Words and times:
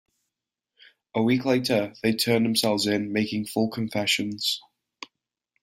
A 1.13 1.21
week 1.21 1.45
later 1.45 1.93
they 2.01 2.13
turned 2.15 2.43
themselves 2.43 2.87
in, 2.87 3.13
making 3.13 3.45
full 3.45 3.69
confessions. 3.69 4.59